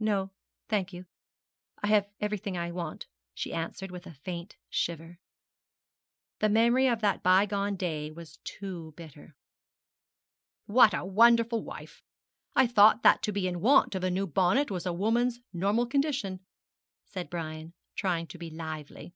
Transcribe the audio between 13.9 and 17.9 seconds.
of a new bonnet was a woman's normal condition,' said Brian,